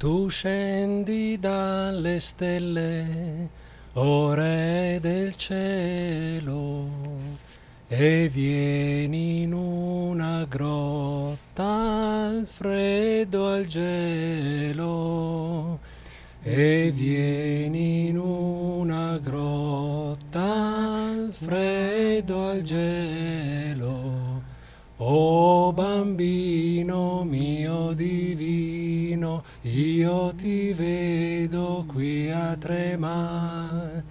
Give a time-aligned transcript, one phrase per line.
[0.00, 3.50] Tu scendi dalle stelle,
[3.92, 6.88] o re del cielo,
[7.86, 15.78] e vieni in una grotta al freddo al gelo,
[16.44, 24.48] e vieni in una grotta al freddo al gelo.
[24.96, 28.29] O bambino mio divino,
[29.62, 34.02] io ti vedo qui a tremare,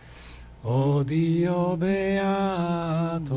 [0.61, 3.27] o oh Dio beato,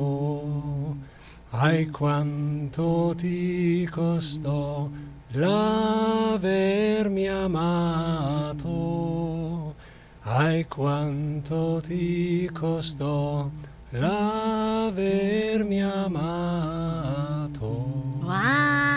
[1.52, 4.90] ai quanto ti costò
[5.30, 8.68] l'avermi amato,
[10.24, 13.48] ai quanto ti costò
[13.88, 17.66] l'avermi amato.
[18.20, 18.91] Wow.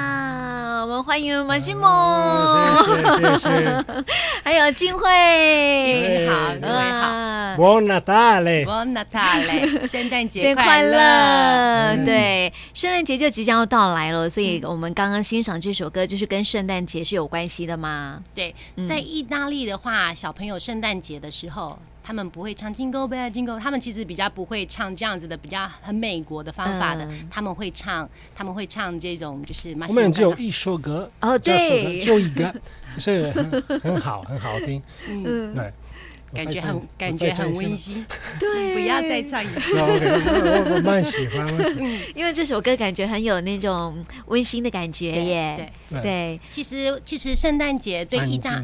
[1.05, 3.86] 欢迎马西蒙，谢谢谢谢，
[4.44, 7.05] 还有金慧，你好，你好。
[7.55, 10.98] Buon Natale，Buon Natale，圣诞 节快乐！
[11.94, 18.20] 嗯、对，圣诞节就即将要到来了，所以我们刚刚欣赏这首歌，就是跟圣诞节是有关系的吗？
[18.34, 18.54] 对，
[18.90, 29.75] 在意大利的话，小朋友圣诞节的时候，他们不会唱 Jingle Bell Jingle，他们其实比较不会唱这样子的比较很美国的方法的，他们会唱，他们会唱这种就是。
[29.87, 32.53] 我们只有一首歌哦，对，就一个，
[32.99, 35.73] 是很很好，很好听，嗯，对。
[36.33, 38.05] 感觉很感觉很温馨，
[38.37, 39.73] 对，不要再唱一次。
[39.77, 41.48] 我我蛮喜欢，
[42.13, 45.71] 因为这首歌感觉很有那种温馨的感觉耶。
[45.87, 48.61] 对对，其实其实圣诞节对意大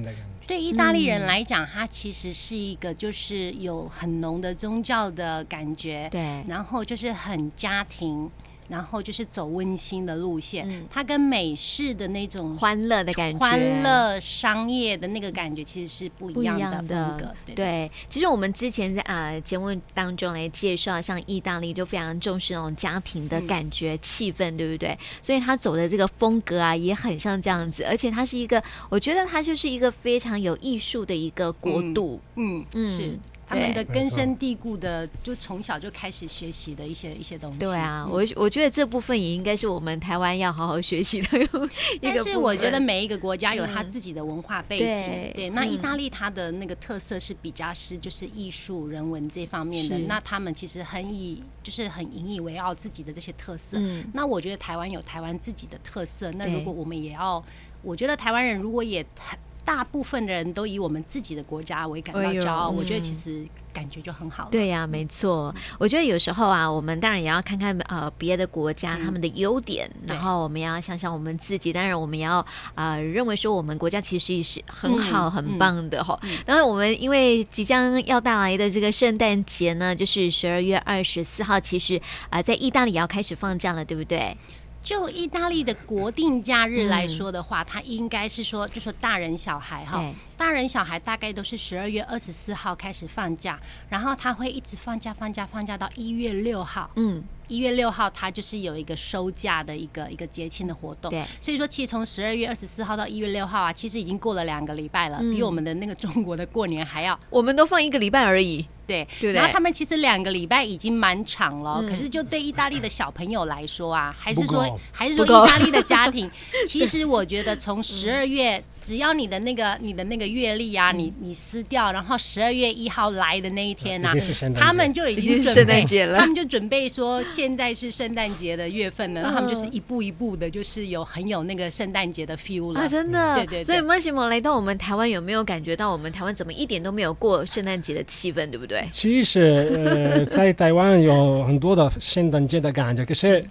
[0.47, 8.30] 对意大利人来讲，它其实是一个就是有很浓的宗教的感觉，对，然后就是很家庭。
[8.72, 17.36] 然后就是走温馨的路线，嗯、它跟美式的那种欢乐的感觉、欢乐商业的那个感觉其实是不一样的风格。
[17.46, 24.98] 对，对，对，其实我们之前在呃节目当中来介绍，像意大利就非常重视那种家庭的感觉、嗯、气氛，对不对？
[25.22, 27.84] 所以他走的这个风格啊，也很像这样子。
[27.84, 32.22] 而且它是一个，我觉得它就是一个非常有艺术的一个国度。
[32.36, 33.20] 嗯嗯，嗯是。
[33.51, 37.59] 他们的根深蒂固的，就从小就开始学习的一些一些东西。
[37.59, 41.69] 对啊，我我觉得这部分也应该是我们台湾要好好学习的一个。
[42.01, 44.85] 但是我觉得每一个国家有他自己的文化背景。
[44.85, 49.97] 嗯、对，对，那意大利它的那个特色是比较是就是艺术人文这方面的。
[50.07, 53.78] 那他们其实很以就是很引以为傲自己的这些特色。
[53.78, 54.09] 嗯。
[54.13, 56.31] 那我觉得台湾有台湾自己的特色。
[56.31, 57.44] 那如果我们也要，
[57.81, 59.38] 我觉得台湾人如果也很。
[59.64, 64.48] 大部分的人都以我们自己的国家为感到骄傲，我觉得其实感觉就很好。
[64.52, 65.54] 对呀，没错。
[65.78, 71.72] 我觉得有时候啊，我们当然也要看看呃别的国家他们的优点，然后我们要想想我们自己。
[71.72, 72.46] 当然，我们也要
[72.76, 76.20] 啊认为说我们国家其实也是很好很棒的哈。
[76.46, 84.36] 然后我们因为即将要到来的这个圣诞节呢，就是十二月二十四号，其实啊在意大利也要开始放假了，对不对？
[84.84, 90.03] 就意大利的国定假日来说的话，它应该是说，就说大人小孩哈，
[90.36, 93.59] 大人小孩大概都是十二月二十四号开始放假，
[93.90, 96.90] 然后他会一直放假放假放假到一月六号。
[96.96, 101.12] 嗯，一月六号他就是有一个收假的一个一个节庆的活动。
[101.12, 107.18] 对，所以说其实从十二月二十四号到一月六号啊，其实已经过了两个礼拜了，比我们的那个中国的过年还要。
[107.30, 108.66] 我们都放一个礼拜而已。
[108.91, 116.29] 对，对，然后他们其实两个礼拜已经蛮长了，嗯、可是就对意大利的小朋友来说啊，还是说还是说意大利的家庭，
[116.68, 118.63] 其实我觉得从十二月。
[118.84, 124.14] 只要你的那个你的那个月历啊，你你撕掉，然后十二月一号来的那一天啊，
[124.56, 125.86] 他们就已经准备，
[126.18, 132.81] 他们就准备说现在是圣诞节的月份了，然后他们就是一步一步的，就是有很有那个圣诞节的 feel 了。
[132.81, 133.64] 啊，真的，对对。
[133.64, 138.84] 所以莫西蒙来到我们台湾，有没有感觉到我们台湾怎么一点都没有过圣诞节的气氛，对不对？
[138.92, 143.46] 其实呃，在台湾有很多的圣诞节的感觉，可是。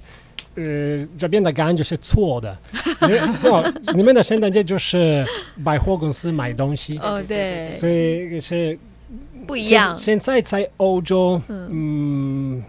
[0.55, 2.57] 呃，这边的感觉是错的。
[3.87, 5.27] 你你们的圣诞节就是
[5.65, 6.99] 百货公司买东西。
[6.99, 7.71] 哦，对。
[7.73, 8.79] 所以是
[9.47, 9.95] 不一样。
[9.95, 12.63] 现在在欧洲，嗯，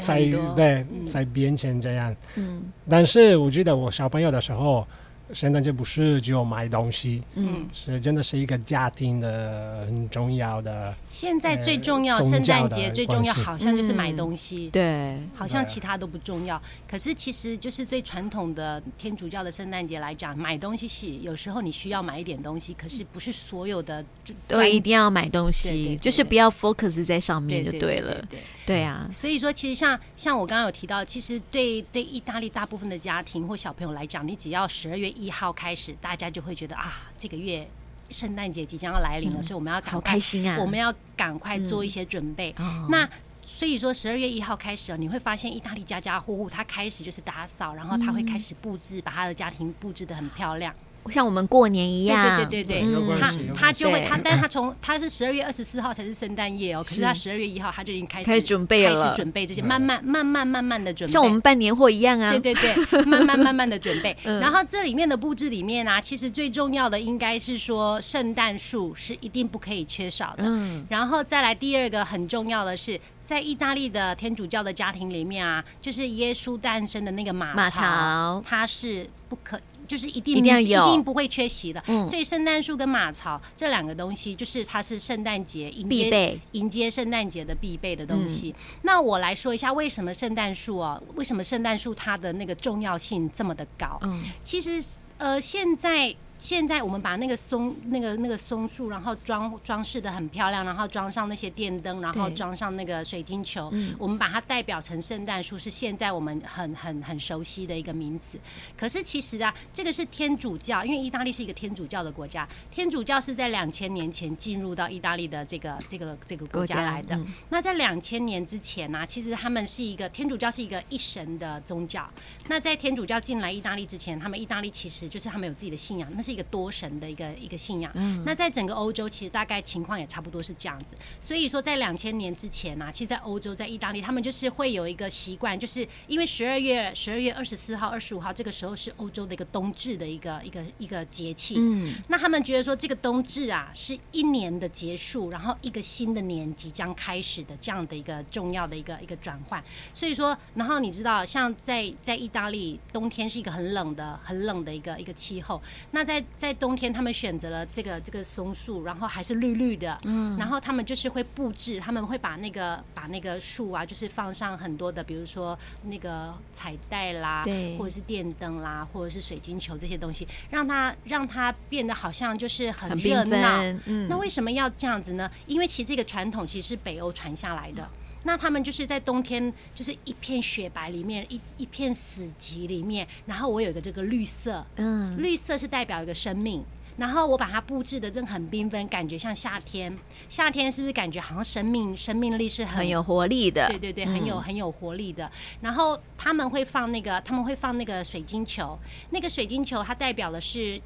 [0.00, 0.20] 在
[0.54, 2.14] 对在变成这样。
[2.36, 2.62] 嗯。
[2.88, 4.86] 但是我记得我小朋友的时候。
[5.32, 10.94] 圣诞节不是只有买东西，嗯，是真的是一个家庭的很重要的。
[11.08, 16.60] 现在最重要，圣诞节最重要，好像就是买东西，对，好像其他都不重要。
[16.88, 24.04] 可是其实就是对传统的天主教的圣诞节来讲，买东西是有时候你需要买一点东西，可是不是所有的
[24.46, 28.24] 都一定要买东西，就是不要 focus 在上面就对了。
[28.66, 35.06] 对对啊，所以说其实像像我刚刚有提到，其实对对意大利大部分的家庭或小朋友来讲，你只要十二月。
[35.16, 37.66] 一号开始，大家就会觉得啊，这个月
[38.10, 40.58] 圣诞节即将要来临了，嗯、所以我们要好开心啊！
[40.58, 42.54] 我们要赶快做一些准备。
[42.58, 43.08] 嗯、那
[43.46, 50.74] 所以说，十二月一号开始啊，你会发现意大利家家户户他开始就是打扫，然后他会开始布置，把他的家庭布置的很漂亮。
[51.10, 64.16] 像我们过年一样，对对对对对，他他就会他，但是他从他是十二月二十四号才是圣诞夜哦，可是他十二月一号他就已经开始开始准备了，开始准备这些，慢慢慢慢慢慢的准备，像我们办年货一样啊，对对对，慢慢慢慢的准备。
[64.24, 70.44] 然后这里面的布置里面啊，其实最重要的应该是说圣诞树是一定不可以缺少的。
[70.46, 79.58] 嗯，然后再来第二个很重要的是，在意大利的天主教的家庭里面啊，就是耶稣诞生的那个马槽，它是不可。
[79.86, 81.82] 就是一定一定要有，一定不会缺席的。
[81.86, 88.54] 嗯，所以圣诞树跟马槽这两个东西，就是它是圣诞节迎接必备迎接圣诞节的必备的东西。
[88.56, 91.02] 嗯，那我来说一下，为什么圣诞树哦？
[91.14, 93.98] 为什么圣诞树它的那个重要性这么的高？
[94.02, 94.82] 嗯，其实
[95.18, 96.14] 呃，现在。
[96.38, 108.38] 现在我们把那个松、那个那个松树，然后装装饰的很漂亮，然后装上那些电灯，然后装上那个水晶球，嗯、我们把它代表成圣诞树，是现在我们很很很熟悉的一个名词。
[108.76, 117.16] 可是其实啊，这个是天主教，因为意大利是一个天主教的国家，天主教是在两千年前进入到意大利的这个这个这个国家来的。
[117.16, 122.08] 嗯、那在两千年之前呢、啊，其实他们是一个天主教是一个一神的宗教。
[122.48, 127.90] 那在天主教进来意大利之前，他们意大利其实就是他们有自己的信仰，那是一个多神的一个一个信仰。
[127.94, 130.96] 嗯，那在整个欧洲，其实大概情况也差不多是这样子。
[131.20, 141.54] 所以说，在两千年之前呢、啊，其实，在欧洲，在意大利，他们就是会有一个习惯，就是因为十二月十二月二十四号、二十五号这个时候是欧洲的一个冬至的一个一个一个节气。
[141.58, 149.62] 嗯，那他们觉得说，这个冬至啊，是一年的结束，然后一个新的年即将开始的这样的一个重要的一个一个转换。
[149.94, 155.62] 所以说，然后你知道，像在在意大利，冬天是一个很冷的、很冷的一个一个气候。
[155.92, 159.98] 那在在在冬天，他们选择了这个这个松树，然后还是绿绿的。
[160.04, 160.36] 嗯。
[160.38, 173.62] 然后他们就是会布置，他们会把那个把那个树啊，就是放上很多的，比如说那个彩带啦，对，或者是电灯啦，或者是水晶球这些东西，让它让它变得好像就是很热闹。
[173.84, 174.08] 嗯。
[174.08, 175.30] 那为什么要这样子呢？
[175.46, 177.88] 因为其实这个传统其实是北欧传下来的。
[178.26, 186.64] 那他们就是在冬天，就是一片雪白里面，一一片死寂里面，然后我有一个这个绿色，嗯，绿色是代表一个生命，
[186.96, 189.96] 然后我把它布置的真的很缤纷，感觉像夏天，
[190.28, 193.68] 夏天是不是感觉好像生命生命力是很，很有活力的？
[193.68, 195.30] 对对对，很有很有活力的。
[195.60, 198.76] 然后他们会放那个，他们会放那个水晶球，
[199.10, 200.80] 那个水晶球它代表的是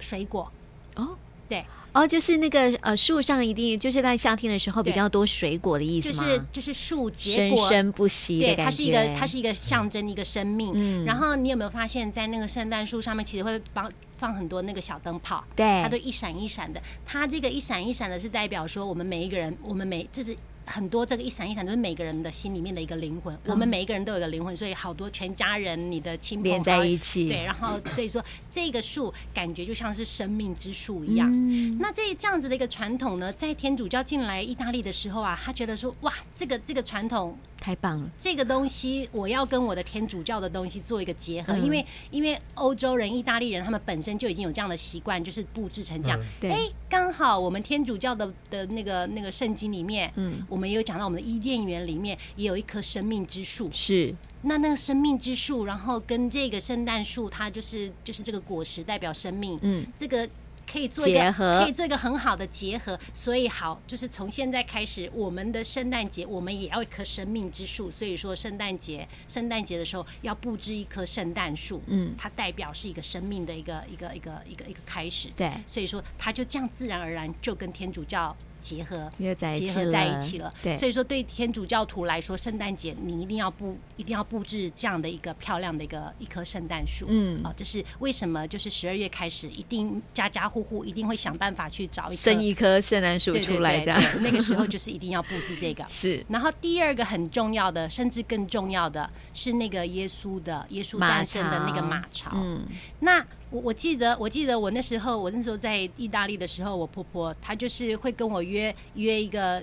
[0.00, 0.50] 水果，
[0.96, 1.16] 哦，
[1.48, 1.64] 对。
[1.92, 6.24] 哦，就是那个呃，树上一定就是在夏天的时候比较多水果的意思吗？
[6.24, 8.62] 就是就是树结果生生不息的感觉。
[8.62, 10.72] 对，它是一个它是一个象征一个生命。
[10.74, 11.04] 嗯。
[11.04, 15.44] 然后你有没有发现，在那个圣诞树上面，其实会放放很多那个小灯泡？
[15.56, 15.82] 对。
[15.82, 16.80] 它都一闪一闪的。
[17.04, 20.34] 它这个一闪一闪的，是代表说我们每一个人，我们每就是。
[20.70, 31.28] 很多这个一闪一闪都是每个人的心里面的一个灵魂，我们每一个人都有个灵魂，所以好多全家人、你的亲朋连在一起，对，然后所以说这个树感觉就像是生命之树一样。
[31.32, 37.36] 嗯、那这这样子的一个传统呢，在天主教进来意大利的时候啊，他觉得说哇，这个这个传统。
[37.60, 38.10] 太棒了！
[38.16, 46.18] 这个东西我要跟我的天主教的东西做一个结合，因为因为欧洲人、意大利人他们本身就已经有这样的习惯，就是布置成这样。
[46.40, 53.68] 对，哎，刚好我们天主教的的那个那个圣经里面，嗯，我们有讲到我们的伊甸园里面也有一棵生命之树。
[53.72, 59.58] 是，那那个生命之树，然后跟这个圣诞树，它就是就是这个果实代表生命。
[59.62, 60.28] 嗯，这个。
[60.70, 67.90] 可以做一个，可以做一个很好的结合，所以好，就是从现在开始，我们的圣诞节，我们也要一棵生命之树。
[67.90, 75.28] 所以说，圣诞节，圣诞节的时候要布置一棵圣诞树，嗯，它代表是一个生命的一个一个一个一个一个开始。
[75.36, 78.36] 对，所以说它就这样自然而然就跟天主教。
[78.60, 79.10] 结合
[79.52, 88.46] 结合在一起了，对，所以说对天主教徒来说，圣诞节你一定要布一定要布置这样的一个漂亮的一个一棵圣诞树，嗯，啊，这是为什么？
[88.46, 94.00] 就是十二月开始，一定家家户户一定会想办法去找一生一棵圣诞树出来，这样。
[94.20, 95.84] 那个时候就是一定要布置这个。
[95.88, 102.66] 是，然后第二个很重要的，甚至更重要的是那个耶稣的耶稣诞生的那个马槽，嗯，
[103.00, 103.24] 那。
[103.50, 109.62] 我我记得，我记得我那时候，我那时候在意大利的时候，我婆婆她就是会跟我约约一个，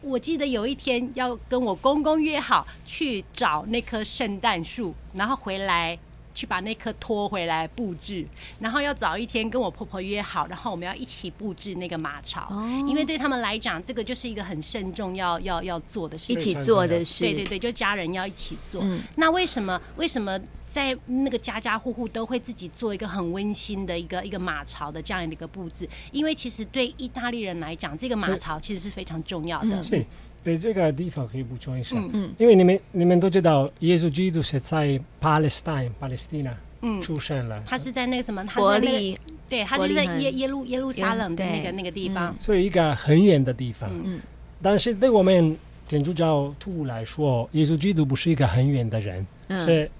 [0.00, 5.98] 我记得有一天要跟我公公约好去找那棵圣诞树，然后回来
[6.36, 8.26] 去把那颗拖回来布置，
[8.60, 17.24] 然后要早一天跟我婆婆约好，然后我们要一起布置那个马槽，哦、因为对他们来讲，这个就是一个很慎重要要要做的事，一起做的事。
[17.24, 18.82] 对对对，就家人要一起做。
[18.84, 25.88] 嗯、那为什么为什么在那个家家户户都会自己做一个很温馨的一个一个马槽的这样的一个布置？
[26.12, 29.82] 因为其实对意大利人来讲，这个马槽其实是非常重要的。
[29.82, 30.04] 是。
[30.46, 37.02] 对这个地方可以补充一下，嗯嗯，因为你们你们都知道，耶稣基督是在巴勒斯坦，巴勒斯坦嗯。
[37.02, 44.20] 出生了，他是在那个什么，伯利，对，他是在耶耶路耶路撒冷的那个那个地方，所以一个很远的地方，嗯，
[44.62, 45.56] 但是对我们
[45.88, 49.90] 天主教徒来说，耶稣基督不是一个很远的人，是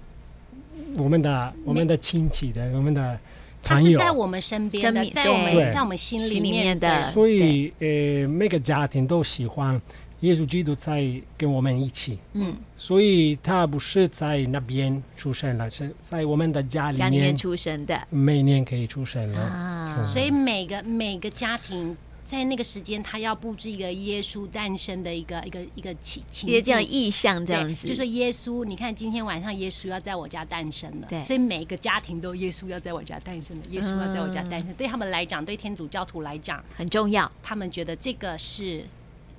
[0.95, 3.19] 我们的我们的亲戚的我们的
[3.61, 9.81] 他是在我们身边的，在我们在我们心里面的，所以呃每个家庭都喜欢。
[10.21, 11.05] 耶稣基督在
[11.37, 19.39] 跟我们一起，嗯，所以他不是在那边出生了，是在我们的家里面，家里面出生的，每年可以出生了。
[19.39, 19.97] 啊。
[19.99, 38.83] 嗯、所以每个每个家庭在那个时间，他要布置一个耶稣诞生的一个一个一个情情节，这样意象这样子，就说耶稣，你看今天晚上耶稣要在我家诞生了，对，所以每个家庭都耶稣要在我家诞生了，耶稣要在我家诞生，嗯、对他们来讲，对天主教徒来讲很重要，他们觉得这个是。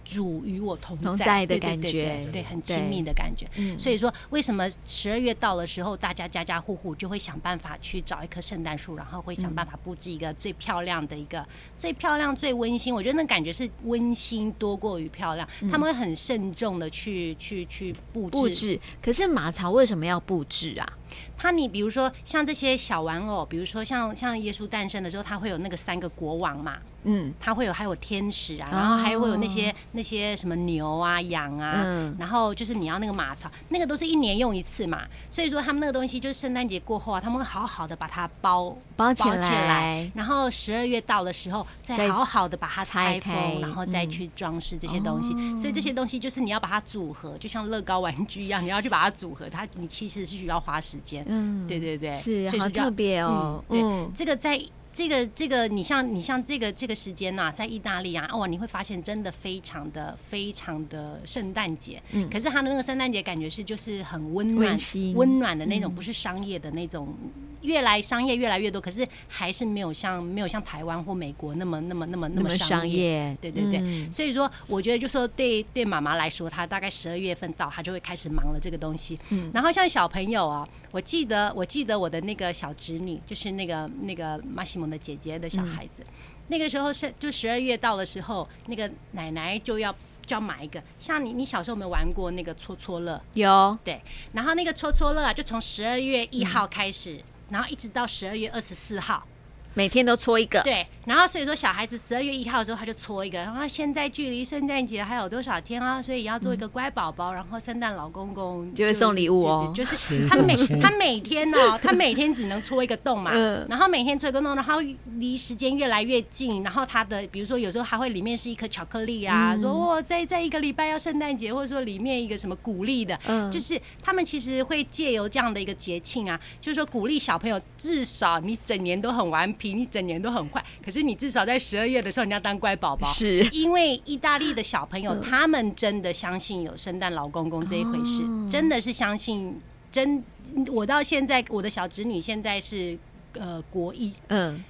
[0.08, 3.46] 主与我同在，同在的感觉，对，很亲密的感觉。
[3.56, 11.46] 嗯，所以说，为什么十二月到的时候，大家家家户户就会想办法去找一棵圣诞树，然后会想办法布置一个最漂亮的一个、嗯、
[11.76, 12.94] 最漂亮、最温馨。
[12.94, 15.46] 我觉得那感觉是温馨多过于漂亮。
[15.60, 18.30] 嗯、他们会很慎重的去去去布置。
[18.30, 18.80] 布置。
[19.02, 20.90] 可是马槽为什么要布置啊？
[21.36, 26.78] 他，你比如说像这些小玩偶，比如说像像耶稣诞生的时候，他会有那个三个国王嘛。
[27.04, 35.06] 嗯，它会有还有天使啊，然后还会有那些、哦、那些什么牛啊、羊啊，嗯、然后就是你要那个马槽，那个都是一年用一次嘛。
[35.30, 43.54] 所以说他们那个东西就是圣诞节过后啊，他们会好好的把它包包起来，然后十二月到的时候再好好的把它拆封，开。
[43.60, 45.32] 然后再去装饰这些东西。
[45.36, 51.24] 嗯、所以这些东西就是你要把它组合，就像乐高玩具一样，你要去把它组合，它你其实是需要花时间。
[51.28, 53.62] 嗯，对对对，是，好特别哦。
[53.68, 54.60] 嗯，对，嗯、这个在。
[54.90, 62.02] 这个这个，你像你像这个这个时间呐、啊，在意大利啊，哦，你会发现真的非常的非常的圣诞节。
[62.10, 64.76] 嗯，可是他的那个圣诞节感觉是就是很温暖、
[65.14, 67.14] 温暖的那种，不是商业的那种。
[67.62, 73.36] 越来商业越来越多，可是还是没有像没有像台湾或美国那么那么那么那么商业。
[73.40, 79.18] 对对对，嗯、所以说我觉得就说对对妈妈来说，她大概十二月份到，她就会开始忙了这个东西。
[79.30, 86.12] 嗯，然后像小朋友啊，我记得我记得我的那个小侄女，就是那个那个马西蒙的姐姐的小孩子，嗯、
[86.49, 89.92] 那个时候是就十二月到的时候，那个奶奶就要
[90.25, 90.83] 就要买一个。
[90.99, 93.21] 像你你小时候有没有玩过那个戳戳乐？
[93.35, 93.78] 有。
[93.85, 94.00] 对，
[94.33, 97.14] 然后那个戳戳乐啊，就从十二月一号开始。
[97.14, 99.26] 嗯然后一直到十二月二十四号，
[99.75, 100.60] 每天都搓一个。
[100.62, 100.87] 对。
[101.04, 103.38] 然后所以说，小孩子十二月一号的时候他就搓一个。
[103.38, 106.02] 然后现在距离圣诞节还有多少天啊？
[106.02, 107.32] 所以要做一个乖宝宝。
[107.32, 109.72] 然后圣诞老公公就会送礼物哦。
[109.75, 109.96] 就是
[110.28, 113.32] 他每他每天哦， 他每天只能戳一个洞嘛。
[113.70, 114.80] 然后每天戳一个洞，然后
[115.14, 116.62] 离时间越来越近。
[116.62, 123.18] 然后他的比如说有时候还会里面是一颗巧克力啊，说哦，在在一个礼拜要圣诞节，或者说里面一个什么鼓励的，
[123.50, 131.02] 就是他们其实会借由这样的一个节庆啊，就是说鼓励小朋友，至少你整年都很顽皮，你整年都很坏，可是。
[131.02, 139.60] 你至少在十二月的时候，你要当乖宝宝，是因为意大利的小朋友，他们真的相信有圣诞老公公这一回事，真的是相信。
[139.90, 140.22] 真，
[140.70, 142.98] 我到现在，我的小侄女现在是
[143.32, 144.62] 呃国一，嗯，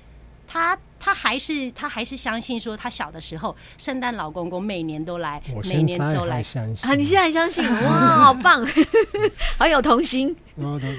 [0.46, 0.78] 她。
[1.00, 6.42] 她还是她还是相信说，她小的时候，圣诞老公公每年都来，每年都来。
[6.82, 7.64] 啊，你现在还相信？
[7.84, 8.66] 哇，好棒，
[9.56, 10.34] 好有童心。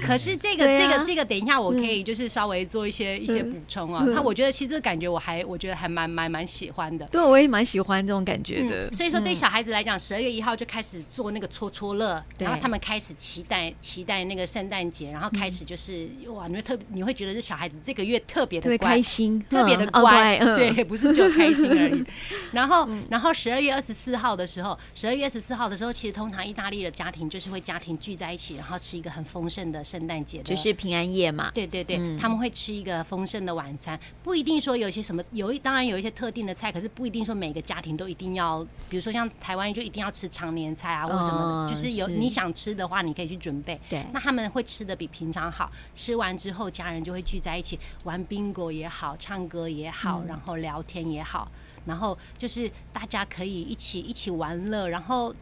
[0.06, 4.04] 可是这个这个这个，等一下我可以就是稍微做一些一些补充啊。
[4.08, 7.06] 那我觉得其实这个感觉我还我觉得还蛮蛮蛮喜欢的。
[7.06, 8.90] 对，我也蛮喜欢这种感觉的。
[8.92, 19.86] 所以说，对小孩子来讲，十二月一号就开始做那个戳戳乐，然后他们开始期待期待那个圣诞节，然后开始就是哇，你会特你会觉得这小孩子这个月特别的开心，特别的。
[19.90, 22.04] 乖，对，不是就开心而已。
[22.52, 31.50] 然后，然后十二月二十四号的时候，十二月二十四号的时候，其实通常意大利的家庭就是会家庭聚在一起，然后吃一个很丰盛的圣诞节，就是平安夜嘛。
[31.52, 43.78] 对对对，他们会吃一个丰盛的晚餐，不一定说有些什么，有一当然有一些特定的菜，可是不一定说每个家庭都一定要，比如说像台湾就一定要吃常年菜啊，或什么的，就是有你想吃的话，你可以去准备。
[43.88, 51.50] 对，那他们会吃的比平常好，吃完之后家人就会聚在一起玩 bingo 也好，唱歌也好，然后聊天也好，
[51.86, 55.34] 然后就是大家可以一起一起玩乐，然后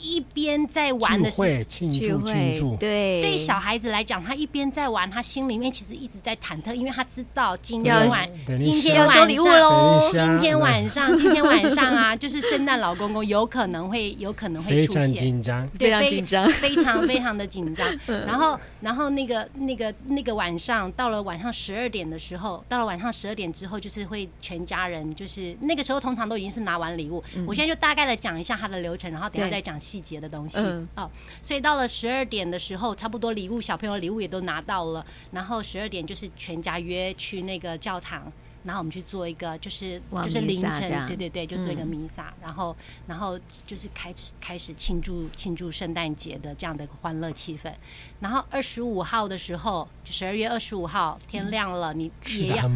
[0.00, 3.22] 一边在玩的时候，庆祝庆祝，对。
[3.22, 8.28] 对小孩子来讲，他一边在玩，他心里面其实一直在忐忑，因为他知道今天晚
[8.60, 17.86] 今天晚上，今天晚上今天晚上啊，就是圣诞老公公有可能会有可能会出现，非常紧张，非常紧张，非常非常的紧张。
[18.26, 27.22] 然后然后那个那个那个晚上到了晚上十二点的时候，到了晚上十二点之后，就是会全家人就是那个时候通常都已经是拿完礼物。
[27.46, 30.58] 我现在就大概的讲一下他的流程，然后等下再讲细节的东西。
[30.58, 31.10] 嗯，哦，
[31.42, 38.32] 所以到了十二点的时候，差不多礼物小朋友礼物也都拿到了，然后十二点就是全家约去那个教堂，
[38.64, 42.76] 然后我们去做一个就是就是凌晨，对对对，就做一个弥撒，嗯、然后
[43.06, 47.72] 然后就是开始开始庆祝庆祝圣诞节的这样的一个欢乐气氛。
[48.20, 52.70] 然后二十五号的时候，就十二月二十五号天亮了，你也要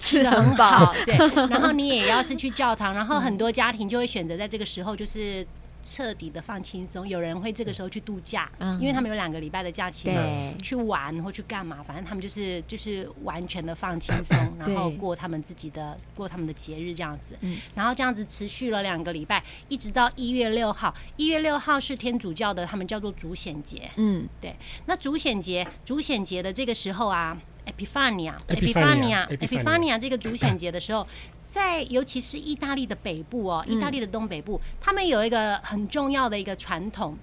[0.00, 1.16] 吃得很饱， 对，
[1.48, 5.46] 然后你也要是去教堂，然后很多家庭就会选择在这个时候就是。
[5.82, 10.22] 彻底的放轻松，有人会这个时候去度假，嗯、因为他们有两个礼拜的假期嘛，
[10.62, 20.94] 去玩或去干嘛，反正他们就是就是完全的放轻松，然后过他们自己的过他们的节日这样子，嗯然后这样子持续了两个礼拜，一直到一月六号。
[21.16, 23.90] 一月六号是天主教的，他们叫做主显节。
[23.96, 24.54] 嗯，对。
[24.86, 27.36] 那主显节，主显节的这个时候啊
[27.66, 31.04] ，Epiphania，Epiphania，Epiphania 这个主显节的时候。
[31.52, 37.14] 在尤其是意大利的北部哦，意大利的东北部，他们有一个很重要的一个传统。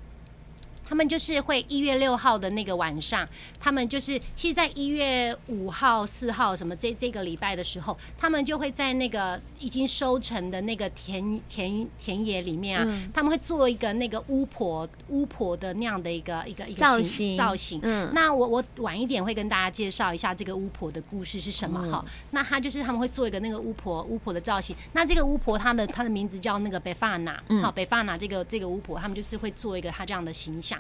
[0.89, 3.27] 他们就是会一月六号的那个晚上，
[3.60, 17.79] 他们就是其实，在一月五号、四号什么这这个礼拜的时候，他们就会在那个已经收成的那个田田田野里面啊，嗯、他们会做一个那个巫婆巫婆的那样的一个一个一个造型造型。
[17.84, 22.03] 嗯，那我我晚一点会跟大家介绍一下这个巫婆的故事是什么哈。
[22.03, 24.75] 嗯、那他就是他们会做一个那个巫婆巫婆的造型。
[24.93, 30.79] 那这个巫婆她的她的名字叫那个贝法娜，好贝法娜这个这个巫婆，他们就是会做一个她这样的形象。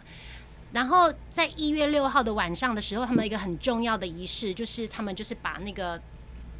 [0.71, 5.99] 然后在一月六号的晚上的时候，他们一个很重要的仪式，就是他们就是把那个。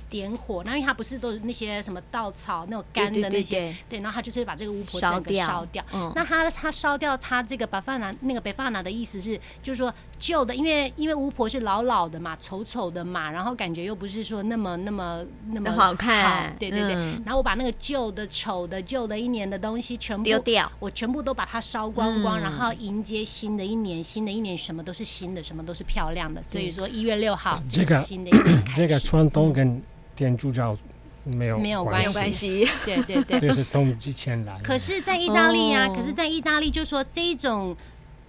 [0.10, 5.46] 点火，那因为它不是都是那些什么稻草那种干的那些，对，对，对，对，然后他就是把这个巫婆整个烧掉。
[5.46, 16.94] 烧掉嗯、那他他烧掉他这个白发男那个白发男的意思是，就是说旧的，因为因为巫婆是老老的嘛，丑丑的嘛，然后感觉又不是说那么那么那么好，好看，对对对。
[16.94, 26.44] 嗯、然后我把那个旧的、丑的、旧的一年的东西全部丢掉，我全部都把它烧光光，嗯、然后迎接新的一年，新的一年什么都是新的，什么都是漂亮的。
[26.44, 29.68] 所以说一月六号这个新的一年开始，这个传统跟。
[29.68, 29.82] 嗯
[30.20, 30.78] 天主教
[31.24, 34.60] 没有没有关系，对对对，就 是从之前来。
[34.62, 37.74] 可是，在意大利啊，可是，在意大利，就说这一种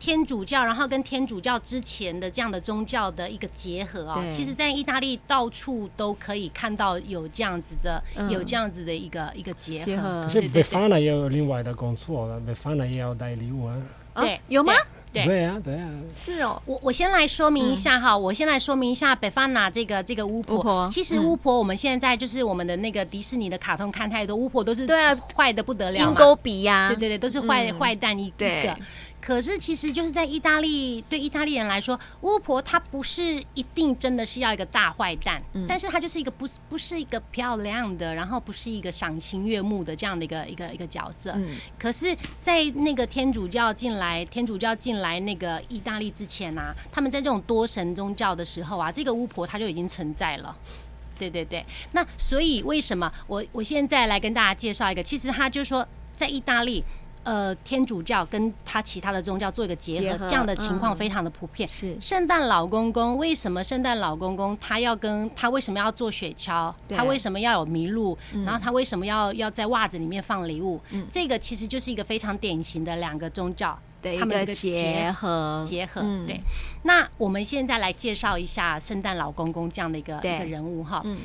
[0.01, 10.25] 天主教，然后跟天主教之前的这样的宗教的一个结合啊，其实，在意大利到处都可以看到有这样子的，有这样子的一个一个结合。
[10.25, 13.77] 可是贝法纳也有另外的工作了，贝法纳也要带礼物啊。
[14.13, 14.73] 对，有吗？
[15.13, 16.61] 对，对啊，对啊，是哦。
[16.67, 20.89] 我我先来说明一下哈，我先来说明一下北法纳这个这个巫婆。
[20.93, 28.47] 其实巫婆我们现在就是我们的那个迪士尼的卡通看太多，巫婆都是对啊，坏的不得了嘛，鹰钩鼻呀，对对对，都是坏坏蛋一个。
[29.21, 41.33] 可是其实就是在意大利，对意大利人来说，巫婆她不是一定真的是要一个大坏蛋，嗯、但是她就是一个不不是一个漂亮的，然后不是一个赏心悦目的这样的一个一个一个角色。
[41.35, 50.57] 嗯、可是，在那个天主教进来，天主教进来那个意大利之前啊，他们在这种多神宗教的时候啊，这个巫婆她就已经存在了。
[51.19, 56.83] 对对对，那所以为什么我我现在来跟大家介绍一个，其实他就是说在意大利。
[57.23, 61.69] 呃，天主教跟他其他的宗教做一个结合，这样的情况非常的普遍。
[61.69, 66.73] 是圣诞老公公，为什么圣诞老公公他要跟他为什么要做雪橇？
[66.89, 68.17] 他为什么要有麋鹿？
[68.33, 70.81] 嗯、然后他为什么要要在袜子里面放礼物？
[70.91, 76.01] 嗯、这个其实就是一个非常典型的两个宗教，对他们的一个结合结合。
[76.03, 76.41] 嗯、对，
[76.85, 81.03] 那我们现在来介绍一下圣诞老公公这样的一个一个人物哈。
[81.05, 81.19] 嗯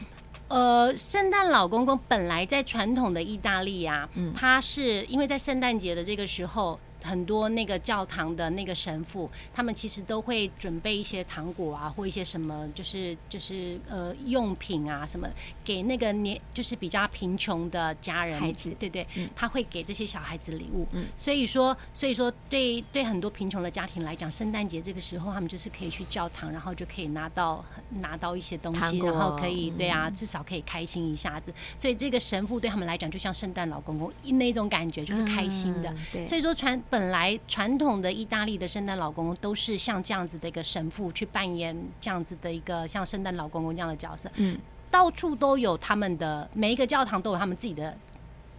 [0.47, 6.79] 呃，圣诞老公公本来在传统的意大利啊，嗯，他是因为在圣诞节的这个时候。
[7.05, 15.29] 很多那个教堂的那个神父，他们其实都会准备一些糖果啊，或一些什么，就是就是呃用品啊什么，
[15.63, 20.87] 给那个年就是比较贫穷的家人孩子，对对，嗯、他会给这些小孩子礼物。
[20.93, 27.63] 嗯，所以说所以说对对很多贫穷的家庭来讲，圣诞节这个时候他们就是可以去教堂，然后就可以拿到
[27.99, 31.53] 拿到一些东西，然后可以对啊，至少可以开心一下子。
[31.77, 35.89] 所以这个神父对他们来讲，就像圣诞老公公那种感觉，就是开心的。
[35.91, 36.81] 嗯、对，所以说传。
[36.95, 44.57] 本来传统的意大利的圣诞老公公都是像这样子的一个神父去扮演这样子的一个像圣诞老公公这样的角色，嗯，
[44.89, 47.93] 到处都有他们的每一个教堂都有他们自己的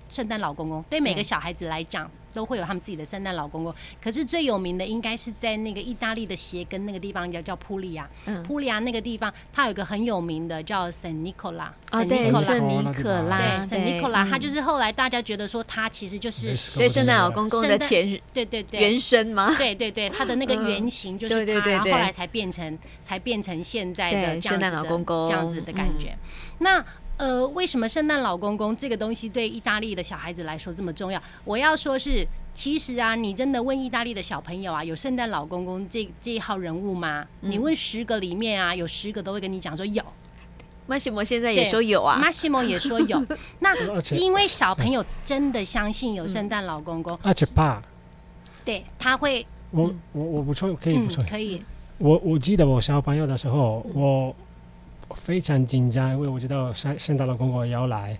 [0.08, 2.10] 圣诞老公公，对每个小孩子来讲。
[2.32, 8.06] 都会有他们自己的圣诞老公公，可是最有名的应该是在那个意大利的鞋跟那个地方叫叫普利亚，
[8.46, 19.54] 普利亚那个地方它有一个很有名的叫圣尼可拉，圣尼可拉，圣尼可拉，对，圣尼可拉，他就是后来大家觉得说他其实就是对圣诞老公公的前，对对对，原生吗？
[19.56, 26.14] 对对对，他的那个原型就是他，然后后来才变成才变成现在的这样子的这样子的感觉，
[26.58, 26.84] 那。
[27.18, 31.22] 呃，为什么圣诞老公公这个东西对意大利的小孩子来说这么重要？
[31.44, 37.26] 我要说是，其实啊，你真的问意大利的小朋友啊，有圣诞老公公这这一号人物吗？
[37.40, 40.04] 嗯、你问十个里面啊，有十个都会跟你讲说有。
[40.86, 43.24] 马西莫现在也说有啊，马西莫也说有。
[43.60, 43.74] 那
[44.14, 47.82] 因为小朋友真的相信有圣诞老公公，而且怕。
[48.62, 49.46] 对，他会。
[49.70, 51.62] 我我我补充可以补充、嗯、可以。
[51.96, 54.36] 我我记得我小朋友的时候，我。
[55.14, 58.18] 非常紧张，因为我知道圣圣诞老公公要来。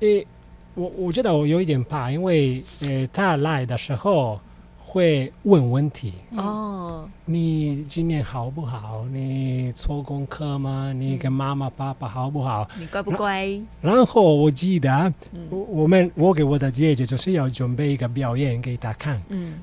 [0.00, 0.26] 诶，
[0.74, 4.40] 我我觉得我有一点怕，因为诶他来的时候
[4.78, 6.12] 会问问题。
[6.36, 9.04] 哦，你今年好不好？
[9.12, 10.92] 你做功课吗？
[10.92, 12.68] 你跟妈妈爸爸好不好？
[12.78, 13.60] 你乖不乖？
[13.80, 14.90] 然后我记得，
[15.32, 19.22] 嗯、我我们我给我的姐姐就是要准备一个表演给她看。
[19.28, 19.54] 嗯。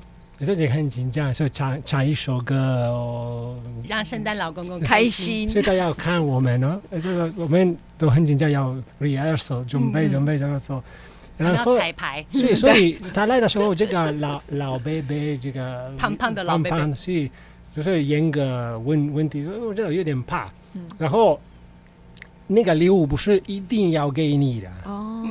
[0.44, 2.56] 自己很紧张，所以唱唱一首歌，
[2.88, 3.56] 哦，
[3.88, 5.48] 让圣诞老公公开心。
[5.48, 10.82] 所以他要看我们呢，这个我们都很紧张，要 rehearsal 准备准备这个做，
[11.38, 12.24] 然后彩排。
[12.32, 17.30] 所以所以 他来的时候，这个老老伯伯，这个胖胖的老伯伯，所以
[17.74, 20.50] 就是严格问问题，我觉得有点怕。
[20.98, 21.40] 然后
[22.52, 24.68] 那个礼物不是一定要给你的。
[24.84, 25.24] 哦，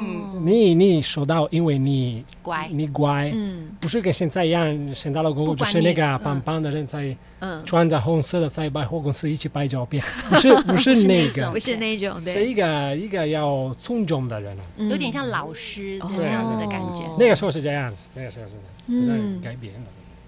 [0.43, 3.69] 你你收到，因为你乖，你乖，嗯。
[3.79, 7.63] 不是跟现在一样，圣诞老公公就是那个胖胖的人在嗯。
[7.65, 17.01] 穿着红色的在百货公司一起拍照片， 不是不是那个， 不是那种，是一个一个要尊重的人，有点像老师的这样子的感觉。
[17.17, 18.53] 那个时候是这样子，那个时候是
[18.87, 19.81] 现在改变了。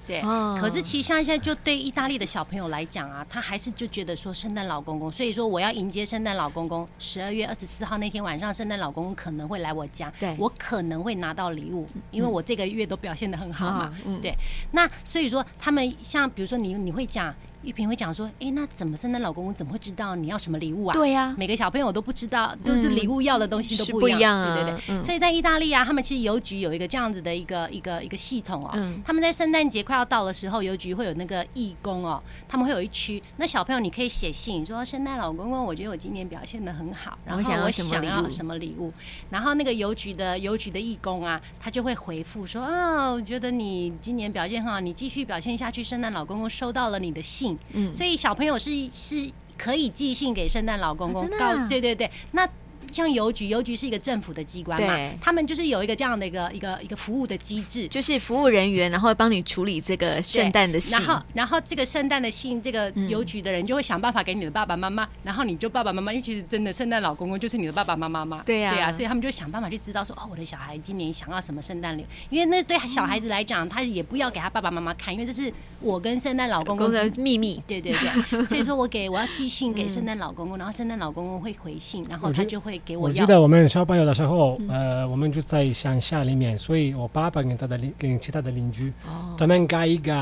[0.06, 0.22] 对，
[0.60, 6.88] 可是其实像现在就对意大利的小朋友来讲啊，他还是就觉得说圣诞老公公，所以说我要迎接圣诞老公公。
[7.00, 13.96] 十二月二十四号那天晚上，圣诞老公公可能会来我家，对我可能会拿到礼物，因为我这个月都表现的很好嘛。
[14.06, 14.34] 嗯，对。
[14.72, 17.34] 那所以说他们像比如说你你会讲。
[17.64, 20.94] 玉萍会讲说：“哎，那怎么圣诞老公公怎么会知道你要什么礼物啊？
[20.94, 25.04] 对呀，每个小朋友都不知道，都都礼物要的东西都不一样，对对对。
[25.04, 28.94] 所以在意大利啊，他们其实邮局有一个这样子的一个一个一个系统哦。
[29.06, 38.92] 他们在圣诞节快要到的时候，邮局会有那个义工哦，他们会有一区，那小朋友你可以写信说：圣诞老公公，我觉得我今年表现的很好，然后我想要什么礼物，
[39.30, 52.48] 然后那个邮局的邮局的义工啊，他就会回复说：啊，我觉得你今年表现很好，你继续表现下去，圣诞老公公收到了你的信。”嗯，所以小朋友是是可以寄信给圣诞老公公，告对对对，那。
[52.94, 55.18] 像邮局，邮局是一个政府的机关嘛，对。
[55.20, 77.94] 他们就是有一个这样的一个一个一个服务的机制，就是服务人员，然后会帮你处理这个圣诞的信，然后然后这个圣诞的信，这个邮局的人就会想办法给你的爸爸妈妈，嗯、然后你就爸爸妈妈，因为其实真的圣诞老公公就是你的爸爸妈妈嘛，对呀、啊，对啊，所以他们就想办法去知道说，哦，我的小孩今年想要什么圣诞礼物，因为那对小孩子来讲，他也不要给他爸爸妈妈看，因为这是我跟圣诞老公公的秘密，对对
[78.30, 83.14] 对，所以说我给我要寄信给圣诞老公公，然后圣诞老公公会回信，然后他就会给我要。
[83.14, 83.64] 我记得我们。
[83.68, 90.14] 小朋友的时候，呃，我们就在乡下里面，所以我爸爸跟他的邻跟其他的邻居，哦、他们盖一个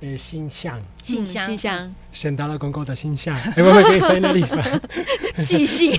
[0.00, 4.62] 呃信箱，信箱，信箱，先到了公公的信箱，我们可以在那里发
[5.36, 5.92] 寄信，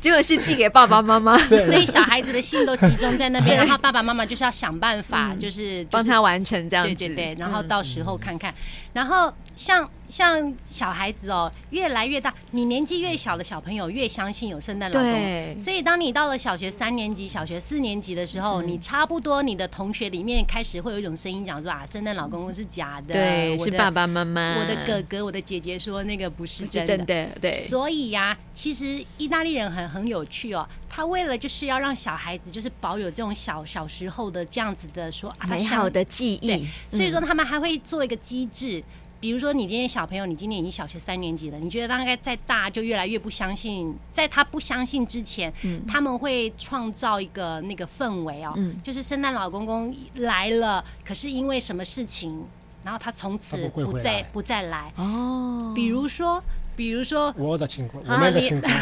[0.00, 8.52] 结果是寄给爸爸妈妈， 所以小孩子的信都集中在那边， 然后爸爸妈妈就是要想办法，就是帮他完成这样子，对对对，然后到时候看看，
[8.92, 9.88] 然后像。
[10.10, 15.20] 像小孩子哦，越来越大，你年纪越小的小朋友越相信有圣诞老公公。
[15.20, 27.54] 对所以当你到了小学三年级、小学四年级的时候，嗯、你差不多你的同学里面开始会有一种声音讲说啊，圣诞老公公是假的，对，的是爸爸妈妈，我的哥哥、我的姐姐说那个不是真的，真的对。
[27.54, 38.82] 所以呀、啊，其实意大利人很很有趣哦，他为了就是要让小孩子就是保有这种小小时候的这样子的说、啊、美好的记忆，所以说他们还会做一个机制。
[39.20, 52.42] 比如说，你今天小朋友，你今年已经小学三年级了，你觉得大概再大就越来越不相信，在他不相信之前，嗯、他们会创造一个那个氛围哦，嗯、就是圣诞老公公来了，可是因为什么事情，
[52.82, 54.90] 然后他从此不再不再来。
[54.96, 55.72] 哦。
[55.74, 56.42] 比如说，
[56.74, 58.72] 比如说我的情况，我们的情况。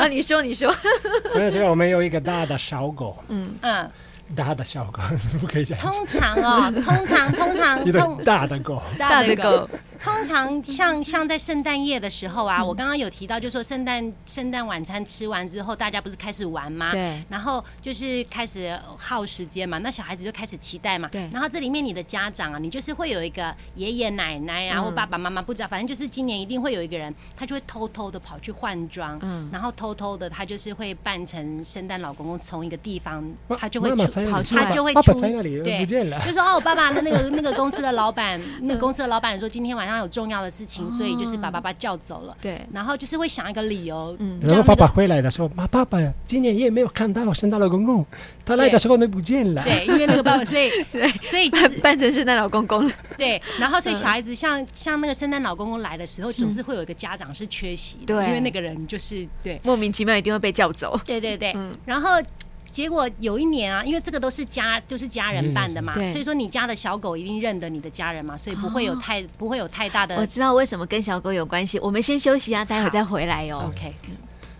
[0.00, 0.74] 啊，你说 你说，
[1.34, 3.54] 对，这个我们有一个大的小狗，嗯。
[3.60, 3.90] 嗯。
[4.36, 5.02] 大的小狗
[5.40, 5.78] 不可以讲。
[5.78, 9.68] 通常 哦，通常通常通大的狗，大的狗。
[9.98, 16.92] 通常像像在圣诞夜的时候啊，我刚刚有提到，就是说圣诞圣诞晚餐吃完之后，大家不是开始玩吗？
[16.92, 17.20] 对。
[17.28, 21.08] 然后就是开始耗时间嘛，那小孩子就开始期待嘛。
[21.08, 21.28] 对。
[21.32, 33.24] 然后这里面你的家长啊，你就是会有一个爷爷奶奶，然后爸爸妈妈不知道，反正就是今年一定会有一个人，他就会偷偷的跑去换装，嗯，然后偷偷的他就是会扮成圣诞老公公，从一个地方
[33.58, 35.20] 他就会出，他就会出，
[35.64, 35.86] 对，
[36.26, 42.36] 就说哦，爸爸的那个那个公司的老板， 那个公司的老板说今天晚上有重要的事情，所以就是把爸爸叫走了。
[42.40, 44.16] 对，然后就是会想一个理由。
[44.18, 48.04] 嗯，然后爸爸回来的时候，妈，爸爸今年也没有看到圣诞老公公，
[48.44, 49.62] 他来的时候都不见了。
[49.62, 50.70] 对，因为那个爸爸，所以
[51.22, 52.92] 所以就是 扮成圣诞老公公了。
[53.16, 60.98] 对，然后所以小孩子像像那个圣诞老公公来的时候，总是会有一个家长是缺席的，对，因为那个人就是对莫名其妙一定会被叫走。
[61.04, 62.10] 对对对，嗯，然后。
[62.70, 70.16] 结果有一年啊，因为这个都是家，都、就是家人办的嘛，所以说你家的小狗一定认得你的家人嘛，所以不会有太、哦、不会有太大的。
[70.16, 73.72] 我知道为什么跟小狗有关系，我们先休息啊，待会再回来哟、哦。
[73.72, 73.92] OK。